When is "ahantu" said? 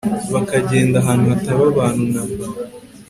0.99-1.25